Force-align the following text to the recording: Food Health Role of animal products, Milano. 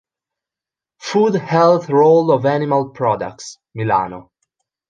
Food 0.97 1.35
Health 1.35 1.87
Role 1.87 2.31
of 2.31 2.47
animal 2.47 2.89
products, 2.89 3.59
Milano. 3.75 4.31